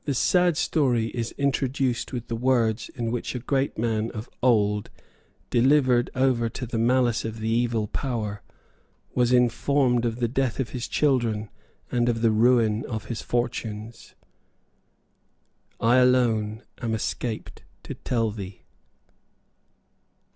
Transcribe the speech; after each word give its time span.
The 0.05 0.15
sad 0.15 0.57
story 0.57 1.09
is 1.09 1.31
introduced 1.33 2.11
with 2.11 2.27
the 2.27 2.35
words 2.35 2.89
in 2.95 3.11
which 3.11 3.35
a 3.35 3.39
great 3.39 3.77
man 3.77 4.09
of 4.15 4.27
old, 4.41 4.89
delivered 5.51 6.09
over 6.15 6.49
to 6.49 6.65
the 6.65 6.79
malice 6.79 7.23
of 7.23 7.39
the 7.39 7.47
Evil 7.49 7.85
Power, 7.85 8.41
was 9.13 9.31
informed 9.31 10.03
of 10.03 10.15
the 10.19 10.27
death 10.27 10.59
of 10.59 10.69
his 10.71 10.87
children 10.87 11.49
and 11.91 12.09
of 12.09 12.23
the 12.23 12.31
ruin 12.31 12.83
of 12.87 13.05
his 13.05 13.21
fortunes: 13.21 14.15
"I 15.79 15.97
alone 15.97 16.63
am 16.81 16.95
escaped 16.95 17.61
to 17.83 17.93
tell 17.93 18.31
thee." 18.31 18.63